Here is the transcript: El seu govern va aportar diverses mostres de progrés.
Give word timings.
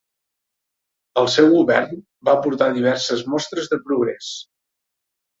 El 1.23 1.27
seu 1.33 1.49
govern 1.55 1.99
va 2.29 2.33
aportar 2.39 2.69
diverses 2.77 3.21
mostres 3.35 3.69
de 3.75 3.79
progrés. 3.91 4.31